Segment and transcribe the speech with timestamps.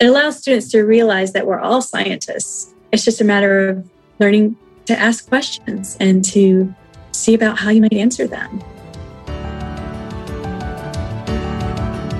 [0.00, 2.74] it allows students to realize that we're all scientists.
[2.90, 6.74] It's just a matter of learning to ask questions and to
[7.12, 8.58] see about how you might answer them.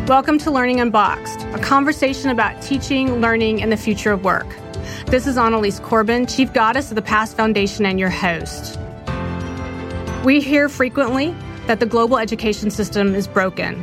[0.06, 4.46] Welcome to Learning Unboxed, a conversation about teaching, learning, and the future of work.
[5.06, 8.78] This is Annalise Corbin, Chief Goddess of the Past Foundation, and your host.
[10.24, 11.34] We hear frequently
[11.66, 13.82] that the global education system is broken.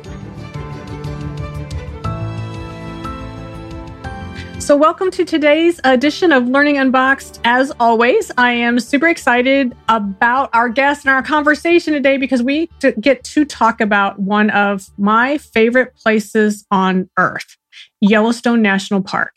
[4.71, 7.41] So, welcome to today's edition of Learning Unboxed.
[7.43, 12.69] As always, I am super excited about our guest and our conversation today because we
[13.01, 17.57] get to talk about one of my favorite places on earth.
[18.01, 19.35] Yellowstone National Park.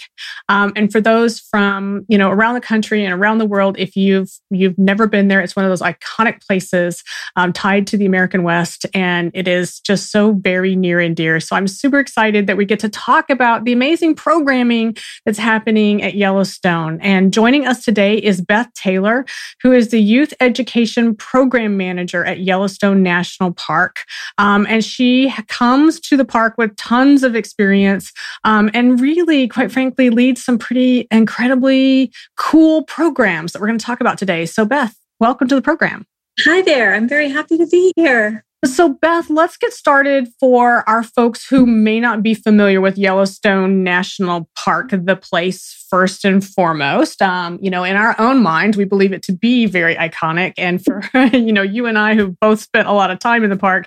[0.49, 3.95] Um, and for those from you know around the country and around the world, if
[3.95, 7.05] you've you've never been there, it's one of those iconic places
[7.37, 11.41] um, tied to the American West, and it is just so very near and dear.
[11.41, 14.97] So I'm super excited that we get to talk about the amazing programming
[15.27, 16.99] that's happening at Yellowstone.
[17.03, 19.27] And joining us today is Beth Taylor,
[19.63, 24.05] who is the Youth Education Program Manager at Yellowstone National Park,
[24.39, 28.13] um, and she comes to the park with tons of experience
[28.45, 33.85] um, and really, quite frankly, leads some pretty incredibly cool programs that we're going to
[33.85, 34.47] talk about today.
[34.47, 36.07] So, Beth, welcome to the program.
[36.41, 36.95] Hi there.
[36.95, 38.45] I'm very happy to be here.
[38.65, 43.85] So, Beth, let's get started for our folks who may not be familiar with Yellowstone
[43.85, 47.21] National Park, the place first and foremost.
[47.21, 50.55] Um, you know, in our own mind, we believe it to be very iconic.
[50.57, 51.03] And for,
[51.37, 53.87] you know, you and I who both spent a lot of time in the park,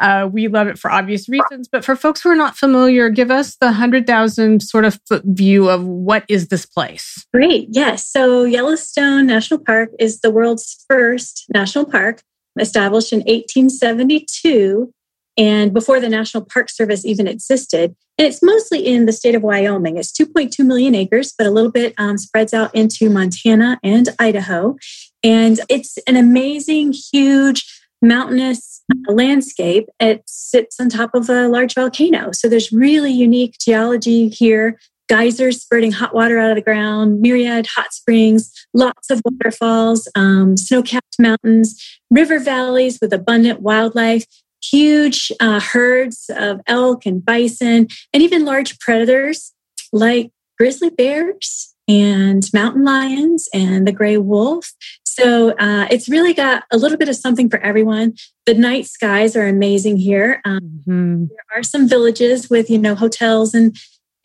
[0.00, 1.68] uh, we love it for obvious reasons.
[1.68, 5.68] But for folks who are not familiar, give us the 100,000 sort of foot view
[5.68, 7.24] of what is this place?
[7.32, 7.68] Great.
[7.70, 8.06] Yes.
[8.06, 12.22] So, Yellowstone National Park is the world's first national park
[12.58, 14.92] established in 1872
[15.36, 17.94] and before the National Park Service even existed.
[18.18, 19.98] And it's mostly in the state of Wyoming.
[19.98, 24.76] It's 2.2 million acres, but a little bit um, spreads out into Montana and Idaho.
[25.22, 27.66] And it's an amazing, huge,
[28.00, 29.88] mountainous landscape.
[30.00, 32.32] It sits on top of a large volcano.
[32.32, 34.78] So there's really unique geology here
[35.08, 40.56] geysers spurting hot water out of the ground, myriad hot springs, lots of waterfalls, um,
[40.56, 44.24] snow capped mountains, river valleys with abundant wildlife,
[44.62, 49.52] huge uh, herds of elk and bison, and even large predators
[49.92, 54.72] like grizzly bears and mountain lions and the gray wolf.
[55.04, 58.14] So uh, it's really got a little bit of something for everyone.
[58.44, 60.42] The night skies are amazing here.
[60.44, 61.24] Um, mm-hmm.
[61.26, 63.76] There are some villages with you know hotels and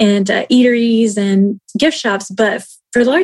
[0.02, 3.24] and uh, eateries and gift shops, but for large,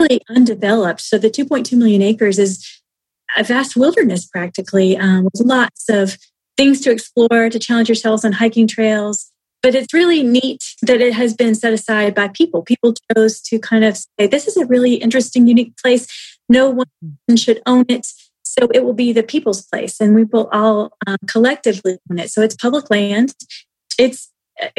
[0.00, 1.02] really undeveloped.
[1.02, 2.66] So the 2.2 million acres is
[3.36, 6.16] a vast wilderness practically um, with lots of
[6.56, 9.30] things to explore, to challenge yourselves on hiking trails.
[9.62, 12.62] But it's really neat that it has been set aside by people.
[12.62, 16.06] People chose to kind of say, this is a really interesting, unique place.
[16.48, 18.06] No one should own it.
[18.42, 22.30] So it will be the people's place, and we will all um, collectively own it.
[22.30, 23.34] So it's public land.
[23.98, 24.30] It's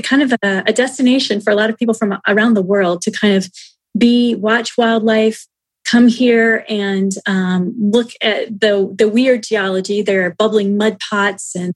[0.03, 3.11] kind of a, a destination for a lot of people from around the world to
[3.11, 3.49] kind of
[3.97, 5.45] be watch wildlife
[5.85, 10.01] come here and um, look at the the weird geology.
[10.01, 11.73] There are bubbling mud pots and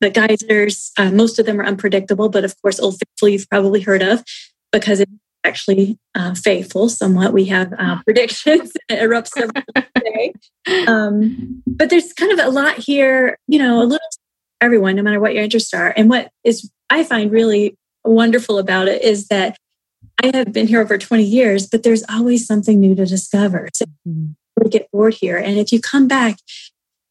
[0.00, 0.92] the geysers.
[0.98, 4.22] Uh, most of them are unpredictable, but of course, Old Faithful you've probably heard of
[4.72, 5.12] because it's
[5.44, 6.88] actually uh, faithful.
[6.88, 8.72] Somewhat, we have uh, predictions.
[8.88, 10.34] it erupts every day.
[10.86, 13.38] Um, but there's kind of a lot here.
[13.46, 14.08] You know, a little
[14.60, 15.92] everyone, no matter what your interests are.
[15.96, 17.74] And what is I find really
[18.04, 19.56] wonderful about it is that
[20.22, 23.68] I have been here over 20 years, but there's always something new to discover.
[23.74, 25.36] So we get bored here.
[25.36, 26.36] And if you come back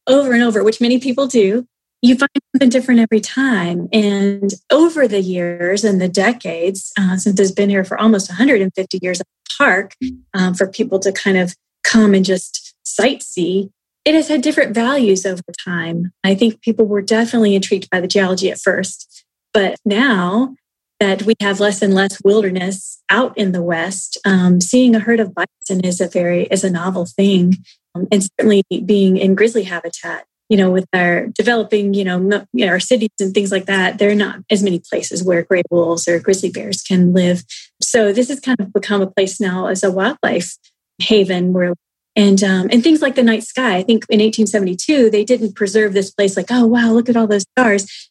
[0.06, 1.66] over and over, which many people do,
[2.00, 3.88] you find something different every time.
[3.92, 8.98] And over the years and the decades, uh, since it's been here for almost 150
[9.02, 9.94] years at the park,
[10.32, 13.68] um, for people to kind of come and just sightsee,
[14.06, 16.10] it has had different values over time.
[16.24, 19.23] I think people were definitely intrigued by the geology at first,
[19.54, 20.54] but now
[21.00, 25.20] that we have less and less wilderness out in the West, um, seeing a herd
[25.20, 27.54] of bison is a very is a novel thing,
[27.94, 30.26] um, and certainly being in grizzly habitat.
[30.50, 34.14] You know, with our developing, you know, our cities and things like that, there are
[34.14, 37.44] not as many places where gray wolves or grizzly bears can live.
[37.80, 40.56] So this has kind of become a place now as a wildlife
[41.00, 41.72] haven where
[42.16, 43.76] and um, and things like the night sky.
[43.76, 47.26] I think in 1872 they didn't preserve this place like, oh wow, look at all
[47.26, 48.10] those stars.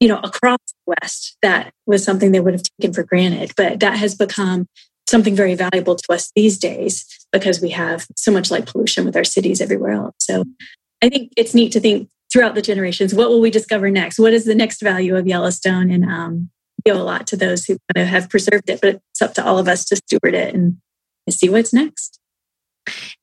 [0.00, 3.52] You know, across the West, that was something they would have taken for granted.
[3.56, 4.66] But that has become
[5.08, 9.16] something very valuable to us these days because we have so much light pollution with
[9.16, 10.14] our cities everywhere else.
[10.20, 10.44] So
[11.02, 14.18] I think it's neat to think throughout the generations, what will we discover next?
[14.18, 15.90] What is the next value of Yellowstone?
[15.90, 16.50] And um,
[16.84, 19.34] you owe a lot to those who kind of have preserved it, but it's up
[19.34, 20.78] to all of us to steward it and
[21.30, 22.20] see what's next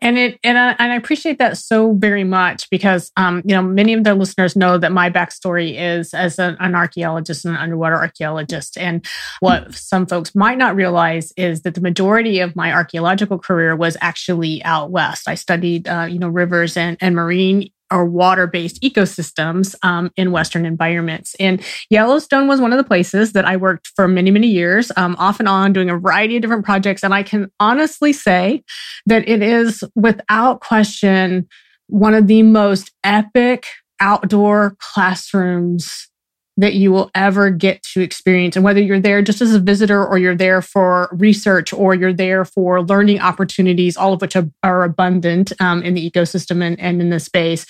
[0.01, 3.61] and it and I, and I appreciate that so very much because um, you know
[3.61, 7.61] many of the listeners know that my backstory is as an, an archaeologist and an
[7.61, 8.77] underwater archaeologist.
[8.77, 9.05] And
[9.39, 13.97] what some folks might not realize is that the majority of my archaeological career was
[14.01, 15.27] actually out west.
[15.27, 20.31] I studied uh, you know rivers and, and marine or water based ecosystems um, in
[20.31, 21.35] Western environments.
[21.39, 25.15] And Yellowstone was one of the places that I worked for many, many years, um,
[25.19, 27.03] off and on, doing a variety of different projects.
[27.03, 28.63] And I can honestly say
[29.05, 31.47] that it is without question
[31.87, 33.67] one of the most epic
[33.99, 36.09] outdoor classrooms
[36.57, 38.55] that you will ever get to experience.
[38.55, 42.13] And whether you're there just as a visitor or you're there for research or you're
[42.13, 46.99] there for learning opportunities, all of which are, abundant um, in the ecosystem and, and
[46.99, 47.65] in the space,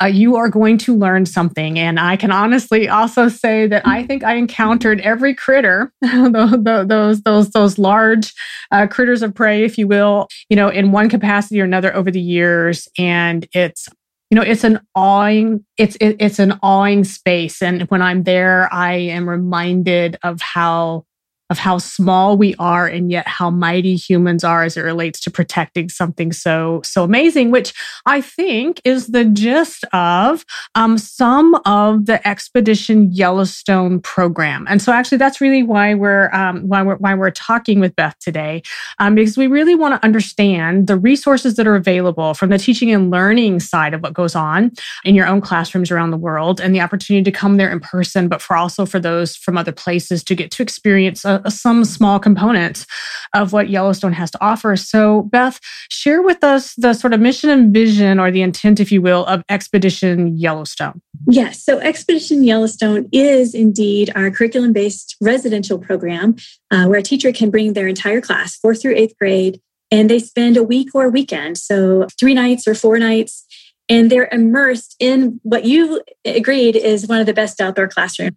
[0.00, 1.78] uh, you are going to learn something.
[1.78, 7.50] And I can honestly also say that I think I encountered every critter, those, those,
[7.50, 8.32] those large
[8.70, 12.10] uh, critters of prey, if you will, you know, in one capacity or another over
[12.10, 12.88] the years.
[12.96, 13.88] And it's
[14.32, 17.60] you know it's an awing it's it, it's an awing space.
[17.60, 21.04] And when i'm there i am reminded of how
[21.52, 25.30] of how small we are and yet how mighty humans are as it relates to
[25.30, 27.72] protecting something so so amazing which
[28.06, 30.44] i think is the gist of
[30.74, 34.66] um, some of the expedition yellowstone program.
[34.68, 38.16] And so actually that's really why we're um, why we're why we're talking with beth
[38.20, 38.62] today
[38.98, 42.90] um, because we really want to understand the resources that are available from the teaching
[42.90, 44.72] and learning side of what goes on
[45.04, 48.28] in your own classrooms around the world and the opportunity to come there in person
[48.28, 52.18] but for also for those from other places to get to experience a, some small
[52.18, 52.86] components
[53.34, 54.76] of what Yellowstone has to offer.
[54.76, 55.58] So, Beth,
[55.90, 59.24] share with us the sort of mission and vision or the intent, if you will,
[59.26, 61.00] of Expedition Yellowstone.
[61.26, 61.62] Yes.
[61.62, 66.36] So, Expedition Yellowstone is indeed our curriculum based residential program
[66.70, 69.60] uh, where a teacher can bring their entire class, fourth through eighth grade,
[69.90, 71.58] and they spend a week or a weekend.
[71.58, 73.46] So, three nights or four nights
[73.88, 78.32] and they're immersed in what you agreed is one of the best outdoor classrooms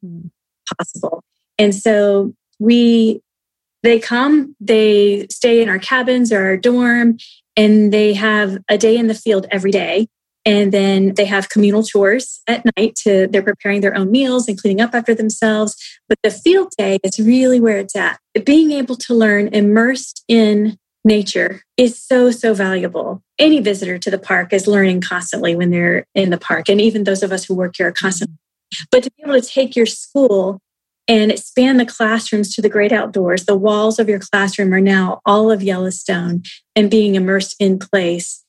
[0.78, 1.24] possible.
[1.58, 3.22] And so we
[3.84, 7.18] they come, they stay in our cabins or our dorm,
[7.56, 10.08] and they have a day in the field every day.
[10.48, 14.60] And then they have communal chores at night to they're preparing their own meals and
[14.60, 15.76] cleaning up after themselves.
[16.08, 18.20] But the field day is really where it's at.
[18.44, 23.24] Being able to learn immersed in nature is so, so valuable.
[23.40, 26.70] Any visitor to the park is learning constantly when they're in the park.
[26.70, 28.36] And even those of us who work here are constantly.
[28.92, 30.60] But to be able to take your school
[31.08, 33.46] and expand the classrooms to the great outdoors.
[33.46, 36.44] The walls of your classroom are now all of Yellowstone
[36.76, 38.44] and being immersed in place.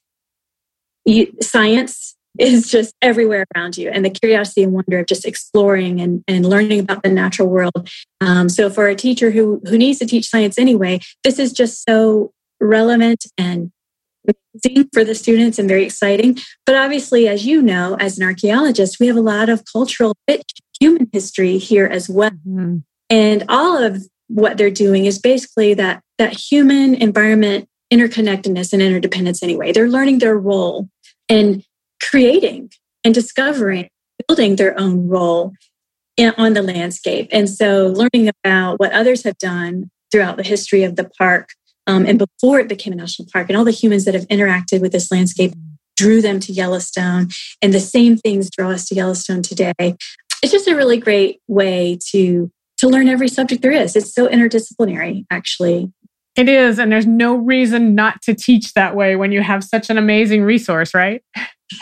[1.05, 6.00] You, science is just everywhere around you, and the curiosity and wonder of just exploring
[6.00, 7.88] and, and learning about the natural world.
[8.20, 11.85] Um, so, for a teacher who who needs to teach science anyway, this is just
[11.88, 13.70] so relevant and
[14.93, 16.38] for the students and very exciting.
[16.64, 20.17] But obviously, as you know, as an archaeologist, we have a lot of cultural
[20.81, 22.31] human history here as well.
[22.31, 22.78] Mm-hmm.
[23.11, 29.42] And all of what they're doing is basically that that human environment interconnectedness and interdependence
[29.42, 29.73] anyway.
[29.73, 30.88] They're learning their role
[31.28, 31.62] and
[32.02, 32.71] creating
[33.04, 33.88] and discovering,
[34.26, 35.52] building their own role
[36.16, 37.28] in, on the landscape.
[37.30, 41.50] And so learning about what others have done throughout the history of the park
[41.87, 44.80] um, and before it became a national park and all the humans that have interacted
[44.80, 45.52] with this landscape
[45.97, 47.28] drew them to Yellowstone.
[47.62, 49.97] And the same things draw us to Yellowstone today
[50.47, 52.49] it's just a really great way to
[52.79, 53.97] to learn every subject there is.
[53.97, 55.93] It's so interdisciplinary, actually.
[56.37, 59.91] It is, and there's no reason not to teach that way when you have such
[59.91, 61.21] an amazing resource, right?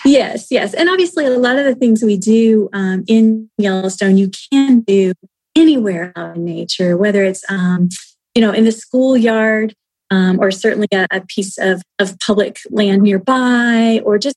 [0.07, 4.31] Yes, yes, and obviously, a lot of the things we do um, in Yellowstone, you
[4.51, 5.13] can do
[5.55, 7.91] anywhere out in nature, whether it's um,
[8.35, 9.75] you know in the schoolyard
[10.11, 14.37] um, or certainly a, a, piece of of public land nearby, or just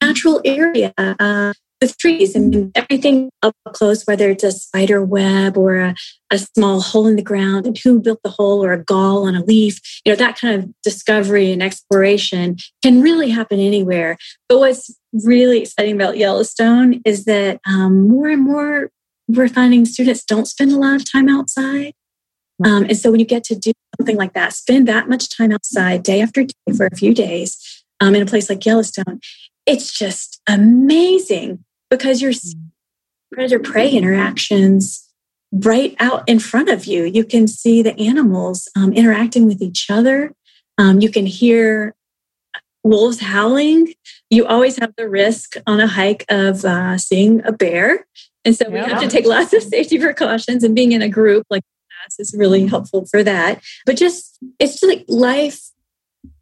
[0.00, 0.94] natural area.
[0.96, 5.94] Uh, with trees and everything up close, whether it's a spider web or a,
[6.30, 9.34] a, small hole in the ground and who built the hole or a gall on
[9.34, 14.16] a leaf, you know, that kind of discovery and exploration can really happen anywhere.
[14.48, 18.90] But what's really exciting about Yellowstone is that um, more and more
[19.28, 21.92] we're finding students don't spend a lot of time outside.
[22.64, 25.50] Um, and so when you get to do something like that, spend that much time
[25.50, 29.20] outside day after day for a few days um, in a place like Yellowstone,
[29.66, 32.54] it's just amazing because you're mm.
[33.32, 35.08] predator prey interactions
[35.52, 37.04] right out in front of you.
[37.04, 40.32] You can see the animals um, interacting with each other.
[40.78, 41.94] Um, you can hear
[42.82, 43.94] wolves howling.
[44.30, 48.06] You always have the risk on a hike of uh, seeing a bear.
[48.44, 51.46] And so we have to take lots of safety precautions and being in a group
[51.48, 51.62] like
[52.18, 53.62] this is really helpful for that.
[53.86, 55.70] But just, it's like life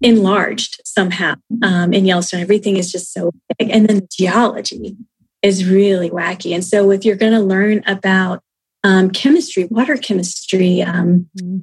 [0.00, 2.40] enlarged somehow um, in Yellowstone.
[2.40, 3.70] Everything is just so big.
[3.70, 4.96] And then the geology
[5.42, 6.54] is really wacky.
[6.54, 8.42] And so if you're going to learn about
[8.84, 11.58] um, chemistry, water chemistry, um, mm-hmm.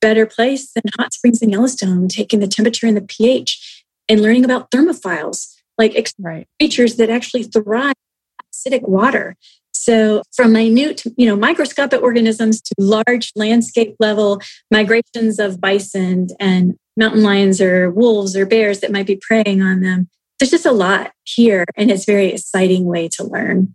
[0.00, 4.44] better place than hot springs in Yellowstone, taking the temperature and the pH and learning
[4.44, 6.46] about thermophiles, like right.
[6.60, 9.36] creatures that actually thrive in acidic water.
[9.72, 16.76] So from minute, you know, microscopic organisms to large landscape level migrations of bison and
[16.96, 20.08] mountain lions or wolves or bears that might be preying on them.
[20.38, 23.74] There's just a lot here and it's a very exciting way to learn.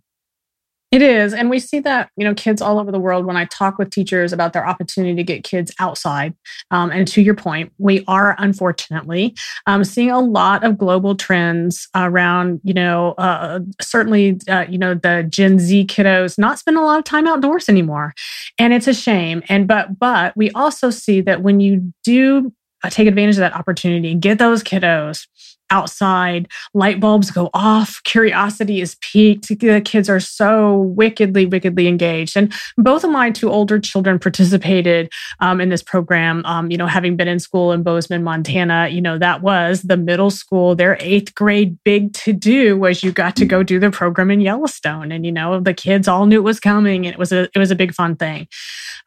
[0.92, 1.32] It is.
[1.32, 3.88] And we see that, you know, kids all over the world when I talk with
[3.88, 6.34] teachers about their opportunity to get kids outside.
[6.70, 9.34] Um, and to your point, we are unfortunately
[9.66, 14.92] um, seeing a lot of global trends around, you know, uh, certainly, uh, you know,
[14.92, 18.12] the Gen Z kiddos not spend a lot of time outdoors anymore.
[18.58, 19.42] And it's a shame.
[19.48, 22.52] And, but, but we also see that when you do
[22.90, 25.26] take advantage of that opportunity, get those kiddos
[25.72, 29.48] outside, light bulbs go off, curiosity is piqued.
[29.48, 32.36] The kids are so wickedly, wickedly engaged.
[32.36, 35.10] And both of my two older children participated
[35.40, 36.44] um, in this program.
[36.44, 39.96] Um, you know, having been in school in Bozeman, Montana, you know, that was the
[39.96, 43.90] middle school, their eighth grade big to do was you got to go do the
[43.90, 45.10] program in Yellowstone.
[45.10, 47.58] And, you know, the kids all knew it was coming and it was a, it
[47.58, 48.46] was a big fun thing.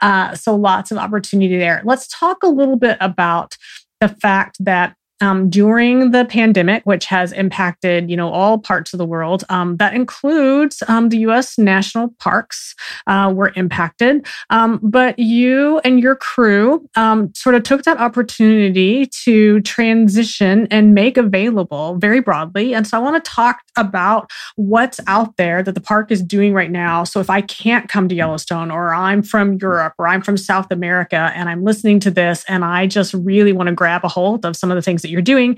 [0.01, 1.81] Uh, so lots of opportunity there.
[1.85, 3.55] Let's talk a little bit about
[4.01, 8.97] the fact that um, during the pandemic, which has impacted you know all parts of
[8.97, 9.43] the world.
[9.49, 11.57] Um, that includes um, the U.S.
[11.57, 12.75] national parks
[13.07, 19.05] uh, were impacted, um, but you and your crew um, sort of took that opportunity
[19.23, 22.73] to transition and make available very broadly.
[22.73, 26.53] And so I want to talk about what's out there that the park is doing
[26.53, 27.03] right now.
[27.03, 30.71] So if I can't come to Yellowstone, or I'm from Europe, or I'm from South
[30.71, 34.45] America, and I'm listening to this, and I just really want to grab a hold
[34.45, 35.57] of some of the things that you're doing.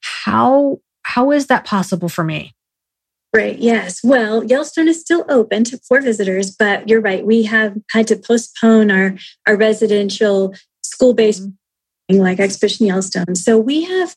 [0.00, 2.54] How how is that possible for me?
[3.34, 3.58] Right.
[3.58, 4.00] Yes.
[4.02, 7.24] Well, Yellowstone is still open to, for visitors, but you're right.
[7.24, 9.14] We have had to postpone our
[9.46, 12.16] our residential school based mm-hmm.
[12.16, 13.34] like Expedition Yellowstone.
[13.34, 14.16] So we have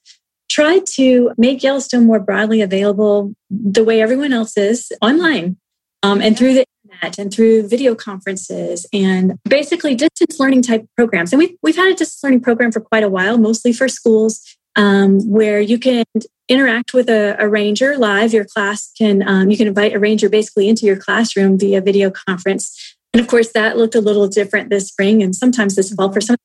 [0.50, 5.57] tried to make Yellowstone more broadly available the way everyone else is online
[6.01, 11.33] um, and through the internet and through video conferences and basically distance learning type programs.
[11.33, 14.41] And we've, we've had a distance learning program for quite a while, mostly for schools
[14.79, 16.05] um, where you can
[16.48, 18.33] interact with a, a ranger live.
[18.33, 22.09] Your class can, um, you can invite a ranger basically into your classroom via video
[22.09, 22.95] conference.
[23.13, 26.21] And of course, that looked a little different this spring and sometimes this fall for
[26.21, 26.38] some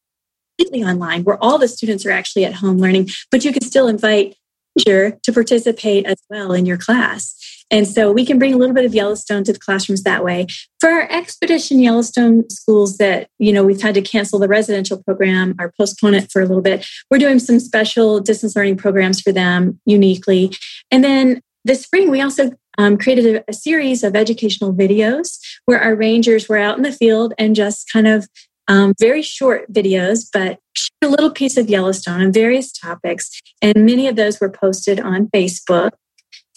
[0.59, 3.87] completely online where all the students are actually at home learning, but you can still
[3.87, 4.35] invite
[4.77, 7.54] ranger to participate as well in your class.
[7.71, 10.47] And so we can bring a little bit of Yellowstone to the classrooms that way.
[10.81, 15.55] For our Expedition Yellowstone schools that, you know, we've had to cancel the residential program
[15.59, 19.33] or postpone it for a little bit, we're doing some special distance learning programs for
[19.33, 20.53] them uniquely.
[20.91, 25.81] And then this spring, we also um, created a, a series of educational videos where
[25.81, 28.29] our rangers were out in the field and just kind of
[28.69, 30.59] um, very short videos, but
[31.03, 33.31] a little piece of Yellowstone on various topics.
[33.61, 35.93] And many of those were posted on Facebook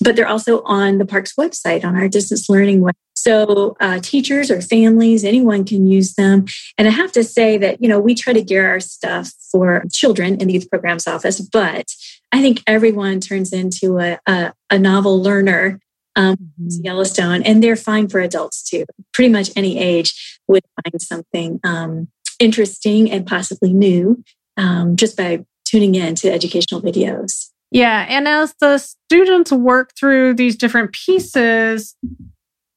[0.02, 2.94] but they're also on the park's website on our distance learning website.
[3.16, 6.46] So uh, teachers or families, anyone can use them.
[6.78, 9.84] And I have to say that, you know, we try to gear our stuff for
[9.92, 11.92] children in the youth programs office, but
[12.32, 15.80] I think everyone turns into a, a, a novel learner
[16.16, 16.84] um, mm-hmm.
[16.84, 18.86] Yellowstone, and they're fine for adults too.
[19.14, 22.08] Pretty much any age would find something um,
[22.40, 24.24] interesting and possibly new
[24.58, 27.52] um, just by tuning in to educational videos.
[27.72, 28.06] Yeah.
[28.08, 31.96] And as the students work through these different pieces,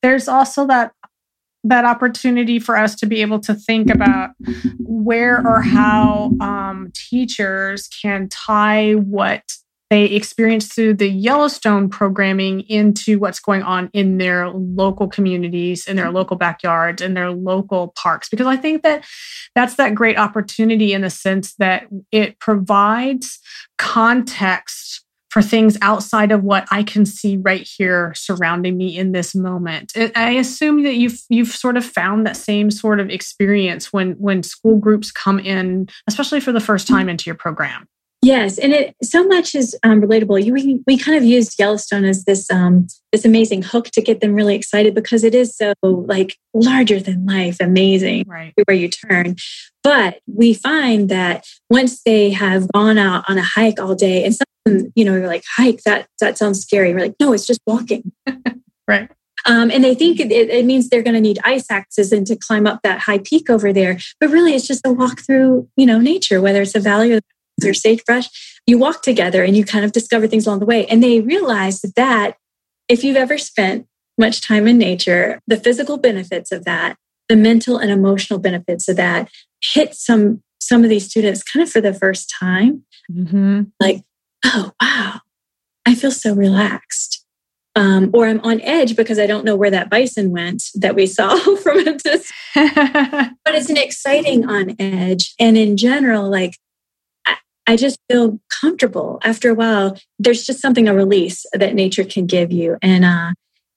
[0.03, 0.93] there's also that
[1.63, 4.31] that opportunity for us to be able to think about
[4.79, 9.43] where or how um, teachers can tie what
[9.91, 15.97] they experience through the Yellowstone programming into what's going on in their local communities, in
[15.97, 18.29] their local backyards, in their local parks.
[18.29, 19.05] Because I think that
[19.57, 23.41] that's that great opportunity in the sense that it provides
[23.79, 29.35] context for things outside of what I can see right here surrounding me in this
[29.35, 29.93] moment.
[30.17, 34.43] I assume that you've you've sort of found that same sort of experience when when
[34.43, 37.89] school groups come in, especially for the first time into your program.
[38.23, 40.45] Yes, and it so much is um, relatable.
[40.45, 44.21] You, we we kind of used Yellowstone as this um, this amazing hook to get
[44.21, 48.53] them really excited because it is so like larger than life, amazing right.
[48.67, 49.37] where you turn.
[49.83, 54.35] But we find that once they have gone out on a hike all day, and
[54.35, 56.93] some you know you're like hike that that sounds scary.
[56.93, 58.13] We're like no, it's just walking.
[58.87, 59.11] right.
[59.47, 62.37] Um, and they think it, it means they're going to need ice axes and to
[62.37, 63.99] climb up that high peak over there.
[64.21, 67.21] But really, it's just a walk through, you know, nature, whether it's a valley or
[67.65, 68.29] or sagebrush,
[68.67, 70.87] you walk together and you kind of discover things along the way.
[70.87, 72.37] And they realize that
[72.89, 73.87] if you've ever spent
[74.19, 76.97] much time in nature, the physical benefits of that,
[77.29, 79.31] the mental and emotional benefits of that
[79.63, 82.85] hit some some of these students kind of for the first time.
[83.11, 83.63] Mm-hmm.
[83.81, 84.03] Like,
[84.45, 85.21] oh wow,
[85.87, 87.25] I feel so relaxed.
[87.77, 91.07] Um, or I'm on edge because I don't know where that bison went that we
[91.07, 92.31] saw from a distance.
[92.55, 95.35] but it's an exciting on edge.
[95.39, 96.57] And in general, like
[97.67, 99.97] I just feel comfortable after a while.
[100.19, 102.77] There's just something a release that nature can give you.
[102.83, 103.33] And uh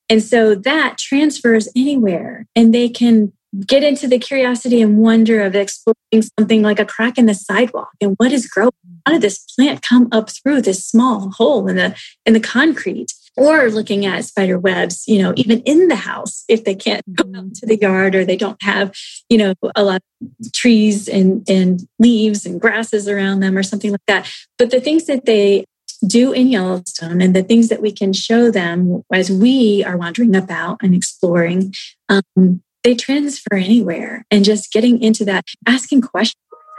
[0.10, 3.32] and so that transfers anywhere and they can
[3.66, 7.92] get into the curiosity and wonder of exploring something like a crack in the sidewalk
[8.02, 8.72] and what is growing.
[9.06, 13.14] How did this plant come up through this small hole in the in the concrete?
[13.36, 17.24] Or looking at spider webs, you know, even in the house if they can't go
[17.24, 17.52] out mm-hmm.
[17.54, 18.96] to the yard or they don't have,
[19.30, 23.92] you know, a lot of trees and, and leaves and grasses around them or something
[23.92, 24.32] like that.
[24.58, 25.66] But the things that they
[26.06, 30.36] do in Yellowstone and the things that we can show them as we are wandering
[30.36, 31.74] about and exploring,
[32.10, 36.36] um, they transfer anywhere and just getting into that, asking questions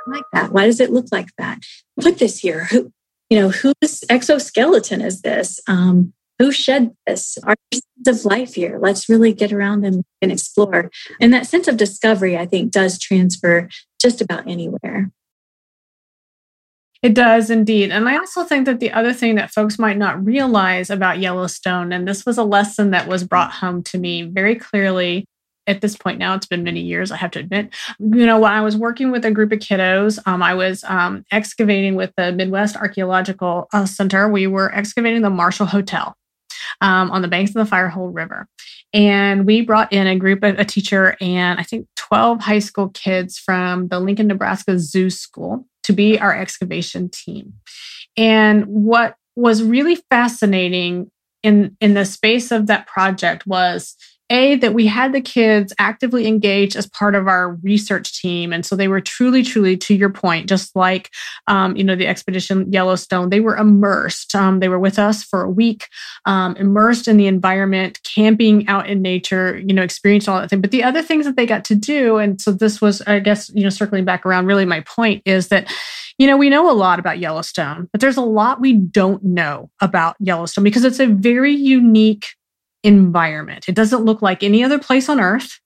[0.06, 0.52] like that.
[0.52, 1.61] Why does it look like that?
[1.99, 2.64] Put this here.
[2.66, 2.92] Who,
[3.30, 5.61] you know, whose exoskeleton is this?
[5.66, 7.38] Um, who shed this?
[7.44, 8.78] Our sense of life here?
[8.80, 10.90] Let's really get around and, and explore.
[11.20, 13.68] And that sense of discovery, I think, does transfer
[14.00, 15.10] just about anywhere.
[17.02, 17.90] It does indeed.
[17.90, 21.92] And I also think that the other thing that folks might not realize about Yellowstone,
[21.92, 25.26] and this was a lesson that was brought home to me very clearly
[25.66, 27.74] at this point now, it's been many years, I have to admit.
[27.98, 31.24] You know, when I was working with a group of kiddos, um, I was um,
[31.30, 34.28] excavating with the Midwest Archaeological uh, Center.
[34.28, 36.16] We were excavating the Marshall Hotel
[36.81, 38.48] um, on the banks of the Firehole River.
[38.92, 42.90] And we brought in a group of a teacher and I think 12 high school
[42.90, 47.55] kids from the Lincoln, Nebraska Zoo School to be our excavation team.
[48.16, 51.11] And what was really fascinating
[51.42, 53.96] in, in the space of that project was
[54.35, 58.53] a that we had the kids actively engaged as part of our research team.
[58.53, 61.11] And so they were truly truly to your point just like
[61.47, 64.35] um, you know the expedition yellowstone they were immersed.
[64.35, 65.88] Um, they were with us for a week
[66.27, 70.61] um, immersed in the environment camping out in nature you know experienced all that thing.
[70.61, 73.51] But the other things that they got to do and so this was i guess
[73.55, 75.70] you know circling back around really my point is that
[76.18, 79.70] you know, we know a lot about Yellowstone, but there's a lot we don't know
[79.81, 82.27] about Yellowstone because it's a very unique
[82.85, 83.64] environment.
[83.66, 85.59] It doesn't look like any other place on earth.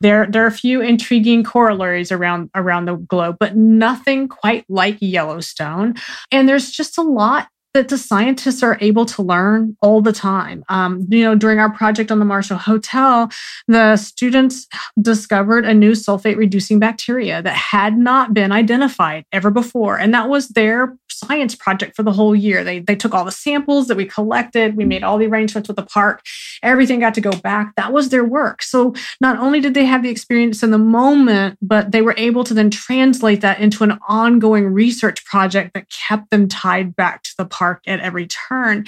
[0.00, 4.96] There, there are a few intriguing corollaries around around the globe, but nothing quite like
[5.00, 5.94] Yellowstone.
[6.32, 10.64] And there's just a lot that the scientists are able to learn all the time.
[10.68, 13.28] Um, you know, during our project on the Marshall Hotel,
[13.66, 14.68] the students
[15.00, 19.98] discovered a new sulfate reducing bacteria that had not been identified ever before.
[19.98, 22.64] And that was their science project for the whole year.
[22.64, 25.76] They, they took all the samples that we collected, we made all the arrangements with
[25.76, 26.22] the park,
[26.62, 27.74] everything got to go back.
[27.76, 28.62] That was their work.
[28.62, 32.44] So not only did they have the experience in the moment, but they were able
[32.44, 37.30] to then translate that into an ongoing research project that kept them tied back to
[37.38, 38.84] the park at every turn.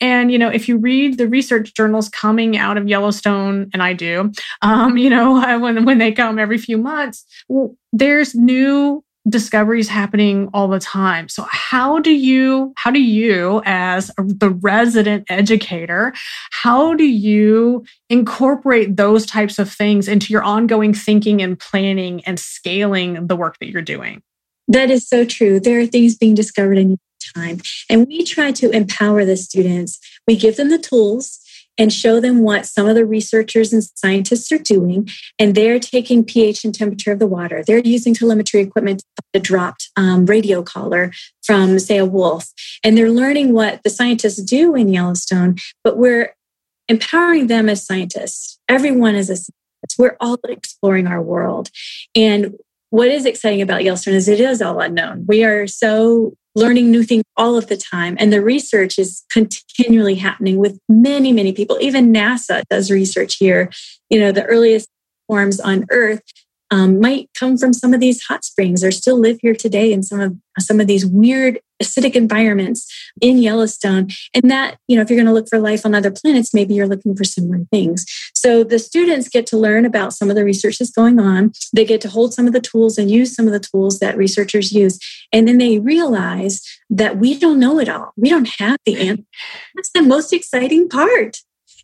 [0.00, 3.92] And, you know, if you read the research journals coming out of Yellowstone, and I
[3.92, 9.88] do, um, you know, when, when they come every few months, well, there's new discoveries
[9.88, 11.28] happening all the time.
[11.28, 16.14] So how do you how do you as the resident educator
[16.50, 22.40] how do you incorporate those types of things into your ongoing thinking and planning and
[22.40, 24.22] scaling the work that you're doing?
[24.68, 25.60] That is so true.
[25.60, 26.98] There are things being discovered in
[27.36, 30.00] time and we try to empower the students.
[30.26, 31.40] We give them the tools
[31.80, 35.08] and show them what some of the researchers and scientists are doing.
[35.38, 37.64] And they're taking pH and temperature of the water.
[37.66, 41.10] They're using telemetry equipment to dropped um, radio collar
[41.42, 42.52] from, say, a wolf.
[42.84, 46.36] And they're learning what the scientists do in Yellowstone, but we're
[46.86, 48.58] empowering them as scientists.
[48.68, 49.98] Everyone is a scientist.
[49.98, 51.70] We're all exploring our world.
[52.14, 52.56] And
[52.90, 55.24] what is exciting about Yellowstone is it is all unknown.
[55.26, 58.16] We are so learning new things all of the time.
[58.18, 61.78] And the research is continually happening with many, many people.
[61.80, 63.70] Even NASA does research here.
[64.08, 64.88] You know, the earliest
[65.28, 66.22] forms on Earth
[66.70, 70.02] um, might come from some of these hot springs or still live here today in
[70.02, 72.86] some of some of these weird acidic environments
[73.20, 74.08] in Yellowstone.
[74.34, 76.74] And that, you know, if you're going to look for life on other planets, maybe
[76.74, 78.04] you're looking for similar things.
[78.34, 81.52] So the students get to learn about some of the research that's going on.
[81.74, 84.16] They get to hold some of the tools and use some of the tools that
[84.16, 84.98] researchers use.
[85.32, 88.12] And then they realize that we don't know it all.
[88.16, 89.24] We don't have the answer.
[89.74, 91.38] That's the most exciting part.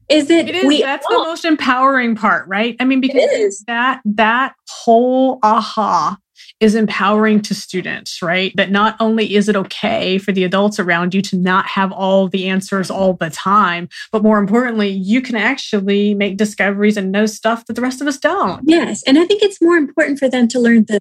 [0.08, 2.76] Is it, it is, we that's all, the most empowering part, right?
[2.78, 6.16] I mean, because that that whole aha
[6.60, 8.52] is empowering to students, right?
[8.56, 12.28] That not only is it okay for the adults around you to not have all
[12.28, 17.26] the answers all the time, but more importantly, you can actually make discoveries and know
[17.26, 18.62] stuff that the rest of us don't.
[18.66, 19.02] Yes.
[19.02, 20.98] And I think it's more important for them to learn the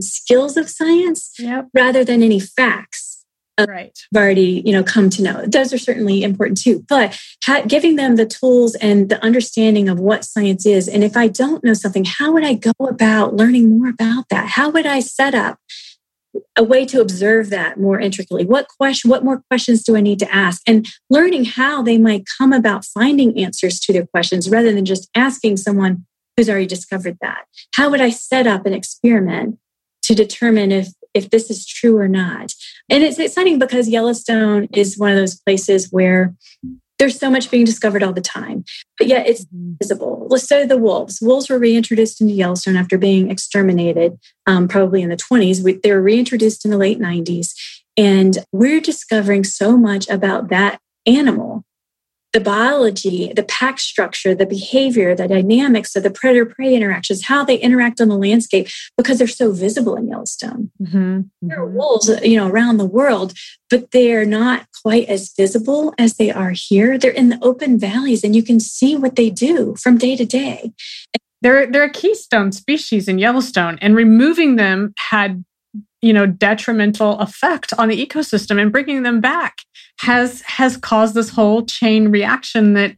[0.00, 1.68] skills of science yep.
[1.74, 3.15] rather than any facts
[3.58, 3.98] right.
[4.12, 5.44] have already you know come to know.
[5.46, 7.18] Those are certainly important too but
[7.68, 11.64] giving them the tools and the understanding of what science is and if i don't
[11.64, 14.48] know something how would i go about learning more about that?
[14.48, 15.58] How would i set up
[16.54, 18.44] a way to observe that more intricately?
[18.44, 20.62] What question what more questions do i need to ask?
[20.66, 25.08] And learning how they might come about finding answers to their questions rather than just
[25.14, 26.04] asking someone
[26.36, 27.46] who's already discovered that.
[27.74, 29.58] How would i set up an experiment
[30.02, 32.52] to determine if if this is true or not.
[32.88, 36.34] And it's exciting because Yellowstone is one of those places where
[36.98, 38.64] there's so much being discovered all the time,
[38.98, 39.72] but yet it's mm-hmm.
[39.80, 40.26] visible.
[40.30, 41.18] Let's say the wolves.
[41.20, 45.82] Wolves were reintroduced into Yellowstone after being exterminated, um, probably in the 20s.
[45.82, 47.52] They were reintroduced in the late 90s.
[47.96, 51.64] And we're discovering so much about that animal
[52.36, 57.42] the biology, the pack structure, the behavior, the dynamics of the predator prey interactions, how
[57.42, 60.70] they interact on the landscape, because they're so visible in Yellowstone.
[60.82, 60.98] Mm-hmm.
[60.98, 61.48] Mm-hmm.
[61.48, 63.32] There are wolves, you know, around the world,
[63.70, 66.98] but they are not quite as visible as they are here.
[66.98, 70.26] They're in the open valleys, and you can see what they do from day to
[70.26, 70.74] day.
[71.40, 75.42] They're they're a keystone species in Yellowstone, and removing them had
[76.02, 79.58] you know detrimental effect on the ecosystem and bringing them back
[80.00, 82.96] has has caused this whole chain reaction that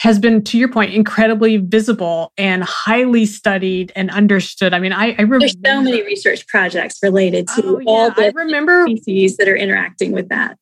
[0.00, 5.12] has been to your point incredibly visible and highly studied and understood i mean i,
[5.12, 7.84] I remember there's so many research projects related to oh, yeah.
[7.86, 10.58] all the I remember, species that are interacting with that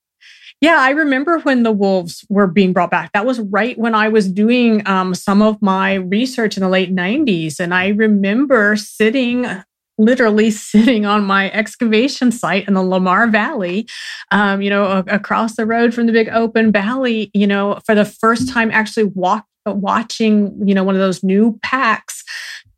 [0.62, 3.12] yeah, I remember when the wolves were being brought back.
[3.12, 6.94] That was right when I was doing um, some of my research in the late
[6.94, 7.60] 90s.
[7.60, 9.46] And I remember sitting
[9.98, 13.86] literally sitting on my excavation site in the Lamar Valley,
[14.30, 18.04] um, you know, across the road from the big open valley, you know, for the
[18.04, 22.22] first time actually walk, watching, you know, one of those new packs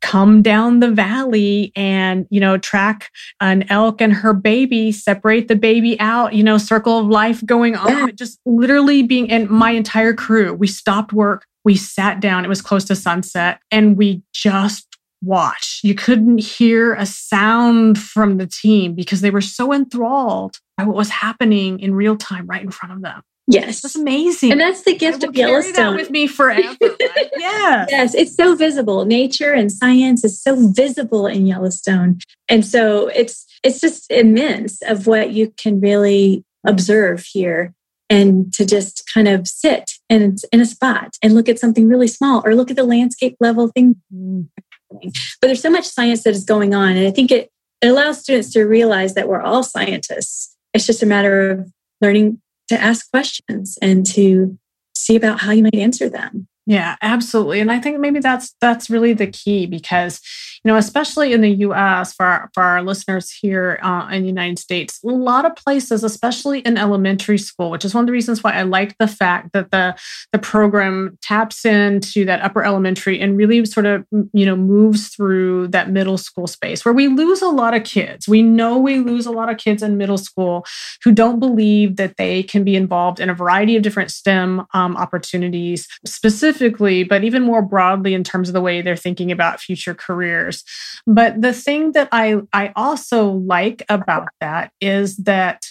[0.01, 5.57] come down the valley and you know track an elk and her baby separate the
[5.57, 10.13] baby out you know circle of life going on just literally being and my entire
[10.13, 10.53] crew.
[10.53, 14.88] We stopped work we sat down it was close to sunset and we just
[15.21, 15.79] watch.
[15.83, 20.95] You couldn't hear a sound from the team because they were so enthralled by what
[20.95, 23.21] was happening in real time right in front of them.
[23.47, 23.81] Yes.
[23.81, 24.51] That's amazing.
[24.51, 25.95] And that's the gift of Yellowstone.
[25.95, 26.75] with me forever.
[26.79, 27.29] Right?
[27.37, 27.87] yeah.
[27.89, 29.05] Yes, it's so visible.
[29.05, 32.19] Nature and science is so visible in Yellowstone.
[32.47, 37.73] And so it's it's just immense of what you can really observe here
[38.09, 42.07] and to just kind of sit in, in a spot and look at something really
[42.07, 44.47] small or look at the landscape level thing mm.
[44.91, 45.17] Mm.
[45.41, 46.97] But there's so much science that is going on.
[46.97, 47.49] And I think it,
[47.81, 50.55] it allows students to realize that we're all scientists.
[50.73, 51.71] It's just a matter of
[52.01, 54.57] learning to ask questions and to
[54.93, 56.48] see about how you might answer them.
[56.69, 57.61] Yeah, absolutely.
[57.61, 60.21] And I think maybe that's that's really the key because
[60.63, 62.13] you know, especially in the U.S.
[62.13, 66.03] for our, for our listeners here uh, in the United States, a lot of places,
[66.03, 69.53] especially in elementary school, which is one of the reasons why I like the fact
[69.53, 69.95] that the
[70.31, 75.69] the program taps into that upper elementary and really sort of you know moves through
[75.69, 78.27] that middle school space where we lose a lot of kids.
[78.27, 80.65] We know we lose a lot of kids in middle school
[81.03, 84.95] who don't believe that they can be involved in a variety of different STEM um,
[84.97, 86.58] opportunities, specifically,
[87.03, 90.63] but even more broadly in terms of the way they're thinking about future careers.
[91.07, 95.65] But the thing that I, I also like about that is that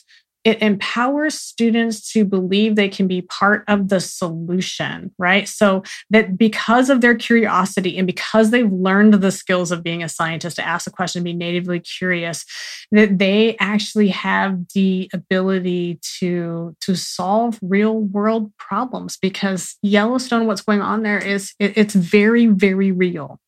[0.49, 5.47] it empowers students to believe they can be part of the solution, right?
[5.47, 10.09] So that because of their curiosity and because they've learned the skills of being a
[10.09, 12.47] scientist to ask a question, be natively curious,
[12.93, 20.63] that they actually have the ability to, to solve real world problems because Yellowstone, what's
[20.63, 23.39] going on there is it, it's very, very real.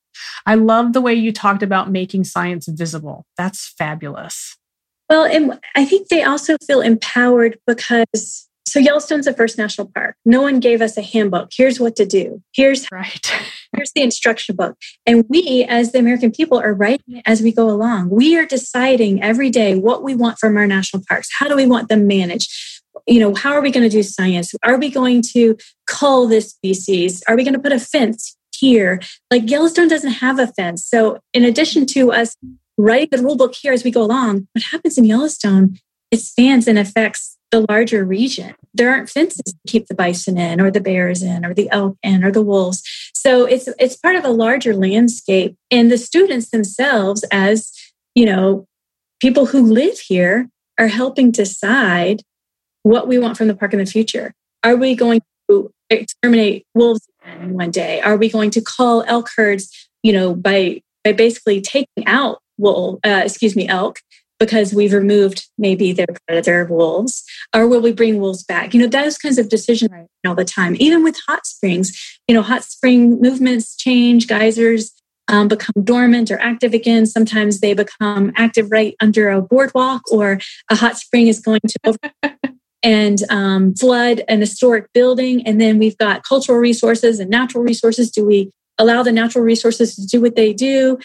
[0.45, 3.25] I love the way you talked about making science visible.
[3.39, 4.59] That's fabulous.
[5.11, 10.15] Well, and I think they also feel empowered because so Yellowstone's the first national park.
[10.25, 11.51] No one gave us a handbook.
[11.53, 12.41] Here's what to do.
[12.55, 13.27] Here's right.
[13.77, 14.77] here's the instruction book.
[15.05, 18.11] And we, as the American people, are writing it as we go along.
[18.11, 21.29] We are deciding every day what we want from our national parks.
[21.37, 22.53] How do we want them managed?
[23.09, 24.55] You know, how are we going to do science?
[24.63, 25.57] Are we going to
[25.89, 27.25] cull this species?
[27.27, 29.01] Are we going to put a fence here?
[29.33, 30.87] Like Yellowstone doesn't have a fence.
[30.87, 32.37] So, in addition to us
[32.81, 35.79] writing the rule book here as we go along, what happens in Yellowstone,
[36.15, 38.55] spans and affects the larger region.
[38.75, 41.97] There aren't fences to keep the bison in or the bears in or the elk
[42.03, 42.83] in or the wolves.
[43.15, 45.57] So it's it's part of a larger landscape.
[45.71, 47.73] And the students themselves, as
[48.15, 48.67] you know,
[49.21, 52.23] people who live here are helping decide
[52.83, 54.33] what we want from the park in the future.
[54.65, 58.01] Are we going to exterminate wolves in one day?
[58.01, 63.01] Are we going to call elk herds, you know, by by basically taking out wool,
[63.05, 64.01] uh, excuse me, elk
[64.39, 68.73] because we've removed maybe their predator wolves or will we bring wolves back?
[68.73, 70.07] You know those kinds of decisions right.
[70.27, 70.77] all the time.
[70.79, 71.93] Even with hot springs
[72.27, 74.93] you know hot spring movements change geysers
[75.31, 77.07] um, become dormant or active again.
[77.07, 81.79] Sometimes they become active right under a boardwalk or a hot spring is going to
[81.85, 81.99] over
[82.83, 85.47] and um, flood an historic building.
[85.47, 88.11] And then we've got cultural resources and natural resources.
[88.11, 90.99] Do we allow the natural resources to do what they do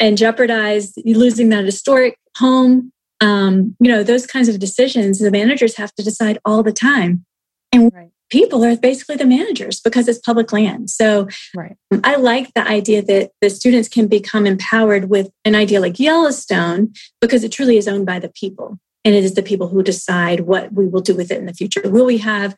[0.00, 2.92] and jeopardize losing that historic home.
[3.20, 7.24] Um, you know those kinds of decisions the managers have to decide all the time.
[7.72, 8.10] And right.
[8.30, 10.88] people are basically the managers because it's public land.
[10.90, 11.76] So right.
[12.04, 16.92] i like the idea that the students can become empowered with an idea like yellowstone
[17.20, 18.78] because it truly is owned by the people.
[19.04, 21.54] And it is the people who decide what we will do with it in the
[21.54, 21.82] future.
[21.84, 22.54] Will we have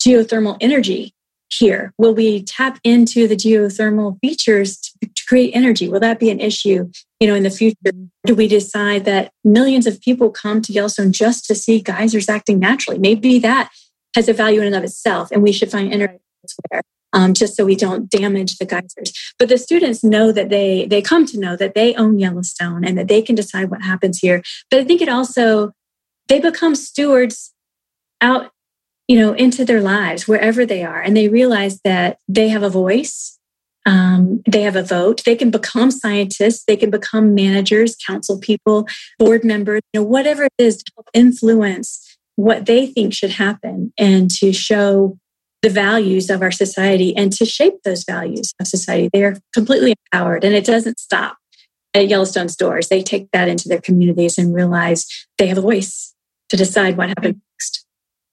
[0.00, 1.14] geothermal energy
[1.58, 1.92] here?
[1.98, 5.88] Will we tap into the geothermal features to, to, create energy?
[5.88, 6.90] Will that be an issue,
[7.20, 7.92] you know, in the future?
[8.26, 12.58] Do we decide that millions of people come to Yellowstone just to see geysers acting
[12.58, 12.98] naturally?
[12.98, 13.70] Maybe that
[14.14, 16.82] has a value in and of itself, and we should find energy elsewhere.
[17.12, 19.12] Um, just so we don't damage the geysers.
[19.38, 22.98] But the students know that they they come to know that they own Yellowstone and
[22.98, 24.42] that they can decide what happens here.
[24.68, 25.70] But I think it also
[26.26, 27.52] they become stewards
[28.20, 28.50] out
[29.08, 32.70] you know, into their lives wherever they are, and they realize that they have a
[32.70, 33.38] voice,
[33.86, 35.22] um, they have a vote.
[35.24, 38.88] They can become scientists, they can become managers, council people,
[39.18, 43.92] board members, you know, whatever it is to help influence what they think should happen
[43.98, 45.18] and to show
[45.62, 49.08] the values of our society and to shape those values of society.
[49.12, 51.36] They are completely empowered, and it doesn't stop
[51.94, 52.88] at Yellowstone's doors.
[52.88, 55.06] They take that into their communities and realize
[55.38, 56.14] they have a voice
[56.50, 57.36] to decide what happens.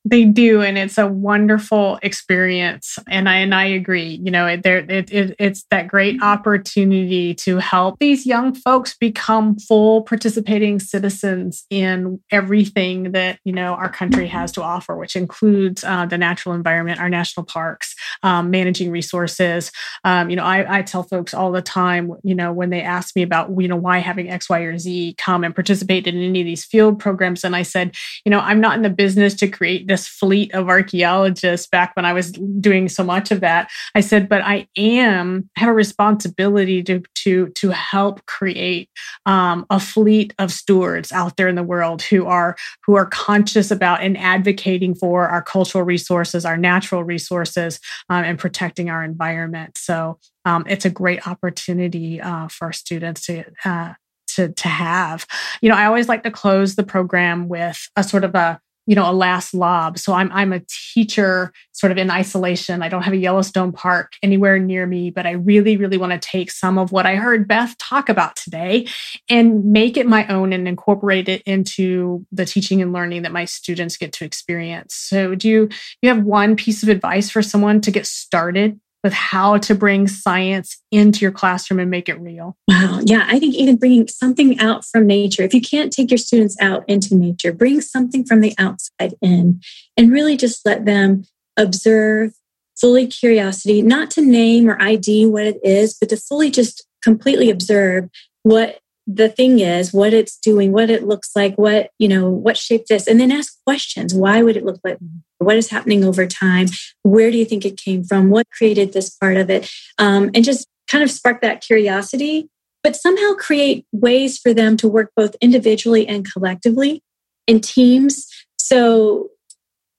[0.04, 2.98] They do, and it's a wonderful experience.
[3.08, 4.20] And I and I agree.
[4.24, 8.98] You know, it, there it, it, it's that great opportunity to help these young folks
[8.98, 15.16] become full participating citizens in everything that you know our country has to offer, which
[15.16, 19.72] includes uh, the natural environment, our national parks, um, managing resources.
[20.04, 23.16] Um, you know, I, I tell folks all the time, you know, when they ask
[23.16, 26.42] me about you know why having X, Y, or Z come and participate in any
[26.42, 27.94] of these field programs, and I said,
[28.26, 32.06] you know, I'm not in the business to create this fleet of archaeologists back when
[32.06, 33.70] I was doing so much of that.
[33.94, 38.90] I said, but I am have a responsibility to to to help create
[39.26, 43.70] um, a fleet of stewards out there in the world who are who are conscious
[43.70, 49.78] about and advocating for our cultural resources, our natural resources, um, and protecting our environment.
[49.78, 53.44] So um, it's a great opportunity uh, for students to.
[53.66, 53.94] Uh,
[54.36, 55.28] to, to have
[55.62, 58.96] you know i always like to close the program with a sort of a you
[58.96, 59.98] know a last lob.
[59.98, 60.62] So i'm i'm a
[60.94, 62.84] teacher sort of in isolation.
[62.84, 66.20] I don't have a yellowstone park anywhere near me but i really really want to
[66.20, 68.88] take some of what i heard beth talk about today
[69.30, 73.46] and make it my own and incorporate it into the teaching and learning that my
[73.46, 74.94] students get to experience.
[74.94, 75.70] So do you
[76.02, 80.08] you have one piece of advice for someone to get started with how to bring
[80.08, 82.56] science into your classroom and make it real.
[82.68, 83.00] Wow.
[83.04, 83.26] Yeah.
[83.28, 86.84] I think even bringing something out from nature, if you can't take your students out
[86.88, 89.60] into nature, bring something from the outside in
[89.98, 91.24] and really just let them
[91.58, 92.34] observe
[92.80, 97.50] fully curiosity, not to name or ID what it is, but to fully just completely
[97.50, 98.10] observe
[98.44, 98.80] what
[99.16, 102.86] the thing is what it's doing what it looks like what you know what shape
[102.86, 104.14] this and then ask questions.
[104.14, 104.98] Why would it look like
[105.40, 106.68] what is happening over time?
[107.04, 108.30] Where do you think it came from?
[108.30, 109.70] What created this part of it?
[109.98, 112.50] Um, and just kind of spark that curiosity
[112.84, 117.04] but somehow create ways for them to work both individually and collectively
[117.48, 118.28] in teams.
[118.58, 119.30] So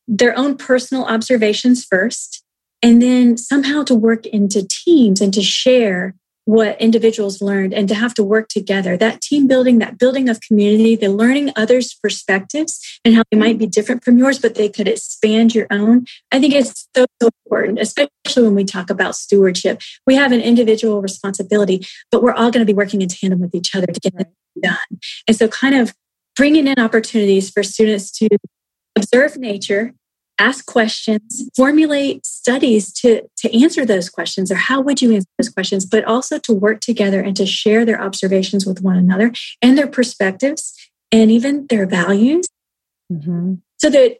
[0.08, 2.42] their own personal observations first
[2.82, 7.94] and then somehow to work into teams and to share what individuals learned and to
[7.94, 8.96] have to work together.
[8.96, 13.58] That team building that building of community the learning others perspectives and how they might
[13.58, 16.06] be different from yours but they could expand your own.
[16.32, 19.80] I think it's so, so important especially when we talk about stewardship.
[20.06, 23.54] We have an individual responsibility but we're all going to be working in tandem with
[23.54, 24.28] each other to get it
[24.60, 25.00] done.
[25.28, 25.94] And so kind of
[26.34, 28.28] bringing in opportunities for students to
[28.96, 29.94] observe nature
[30.42, 35.48] ask questions, formulate studies to, to answer those questions or how would you answer those
[35.48, 39.78] questions, but also to work together and to share their observations with one another and
[39.78, 40.74] their perspectives
[41.12, 42.48] and even their values.
[43.12, 43.54] Mm-hmm.
[43.78, 44.18] So that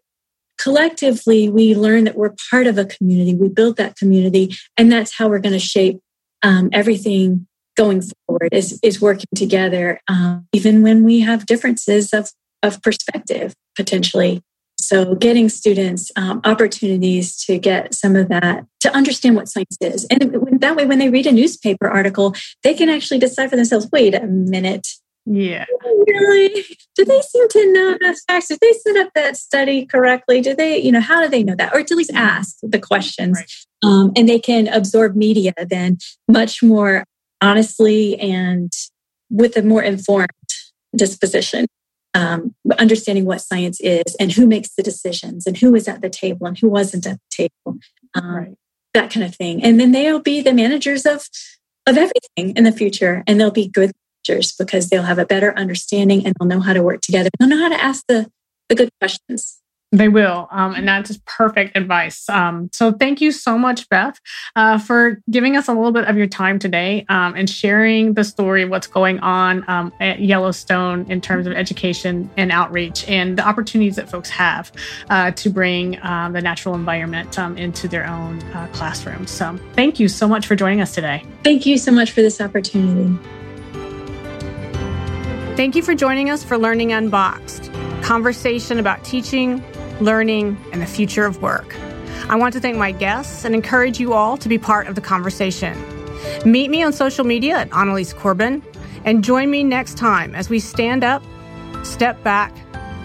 [0.61, 5.17] collectively we learn that we're part of a community, we build that community, and that's
[5.17, 5.99] how we're going to shape
[6.45, 12.31] um, everything going forward is, is working together, um, even when we have differences of,
[12.63, 14.43] of perspective potentially.
[14.93, 20.05] So, getting students um, opportunities to get some of that, to understand what science is.
[20.11, 23.89] And that way, when they read a newspaper article, they can actually decide for themselves
[23.91, 24.87] wait a minute.
[25.25, 25.65] Yeah.
[26.07, 26.63] Really?
[26.95, 28.49] Do they seem to know the facts?
[28.49, 30.43] Did they set up that study correctly?
[30.43, 31.73] Do they, you know, how do they know that?
[31.73, 33.39] Or at least ask the questions.
[33.39, 33.91] Right.
[33.91, 37.05] Um, and they can absorb media then much more
[37.41, 38.71] honestly and
[39.31, 40.29] with a more informed
[40.95, 41.65] disposition
[42.15, 46.11] um, understanding what science is and who makes the decisions and who is at the
[46.11, 47.79] table and who wasn't at the table,
[48.15, 48.55] um, right.
[48.95, 49.63] that kind of thing.
[49.63, 51.29] And then they'll be the managers of
[51.87, 53.91] of everything in the future, and they'll be good
[54.29, 57.31] managers because they'll have a better understanding and they'll know how to work together.
[57.39, 58.31] They'll know how to ask the
[58.69, 59.62] the good questions.
[59.93, 60.49] They will.
[60.51, 62.27] Um, and that's perfect advice.
[62.31, 64.19] Um, so thank you so much, Beth,
[64.57, 68.25] uh, for giving us a little bit of your time today um, and sharing the
[68.25, 73.37] story of what's going on um, at Yellowstone in terms of education and outreach and
[73.37, 74.73] the opportunities that folks have
[75.11, 79.31] uh, to bring um, the natural environment um, into their own uh, classrooms.
[79.31, 81.23] So thank you so much for joining us today.
[81.45, 83.15] Thank you so much for this opportunity.
[85.55, 89.63] Thank you for joining us for Learning Unboxed, conversation about teaching
[90.05, 91.75] learning, and the future of work.
[92.29, 95.01] I want to thank my guests and encourage you all to be part of the
[95.01, 95.77] conversation.
[96.45, 98.63] Meet me on social media at Annalies Corbin
[99.05, 101.23] and join me next time as we stand up,
[101.83, 102.55] step back,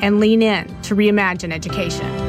[0.02, 2.27] and lean in to reimagine education.